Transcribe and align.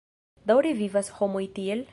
Daŭre 0.51 0.71
vivas 0.81 1.13
homoj 1.21 1.47
tiel? 1.59 1.89